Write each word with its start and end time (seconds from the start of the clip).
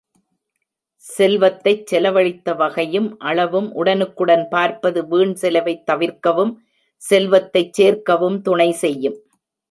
செல்வத்தைச் 1.05 1.83
செலவழித்த 1.87 2.55
வகையும், 2.55 3.19
அளவும், 3.19 3.67
உடனுக்குடன் 3.73 4.45
பார்ப்பது 4.49 5.01
வீண் 5.07 5.33
செலவைத் 5.33 5.85
தவிர்க்கவும், 5.85 6.53
செல்வத்தைச் 7.01 7.73
சேர்க்கவும், 7.73 8.41
துணை 8.41 8.69
செய்யும். 8.83 9.19